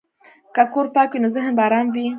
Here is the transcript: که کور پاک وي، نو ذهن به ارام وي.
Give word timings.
که 0.55 0.63
کور 0.73 0.87
پاک 0.95 1.09
وي، 1.13 1.19
نو 1.23 1.29
ذهن 1.35 1.53
به 1.57 1.63
ارام 1.65 1.87
وي. 1.95 2.05